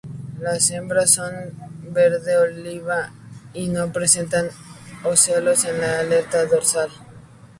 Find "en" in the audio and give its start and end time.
5.65-5.79